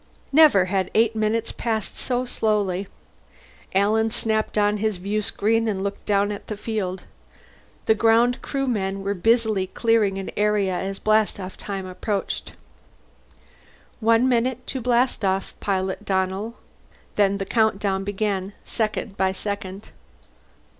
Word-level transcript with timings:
Never 0.31 0.65
had 0.65 0.89
eight 0.95 1.15
minutes 1.15 1.51
passed 1.51 1.95
so 1.95 2.25
slowly. 2.25 2.87
Alan 3.75 4.09
snapped 4.09 4.57
on 4.57 4.77
his 4.77 4.97
viewscreen 4.97 5.67
and 5.67 5.83
looked 5.83 6.07
down 6.07 6.31
at 6.31 6.47
the 6.47 6.57
field; 6.57 7.03
the 7.85 7.93
ground 7.93 8.41
crew 8.41 8.65
men 8.65 9.03
were 9.03 9.13
busily 9.13 9.67
clearing 9.67 10.15
the 10.15 10.39
area 10.39 10.73
as 10.75 10.97
blastoff 10.97 11.55
time 11.55 11.85
approached. 11.85 12.53
"One 13.99 14.27
minute 14.27 14.65
to 14.73 14.81
blastoff, 14.81 15.53
Pilot 15.59 16.03
Donnell." 16.03 16.55
Then 17.15 17.37
the 17.37 17.45
count 17.45 17.77
down 17.77 18.03
began, 18.03 18.53
second 18.65 19.17
by 19.17 19.33
second. 19.33 19.89